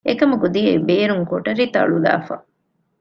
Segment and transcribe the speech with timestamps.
[0.07, 2.35] އެކަމަކު ދިޔައީ ބޭރުން ކޮޓަރި ތަޅުލައިފަ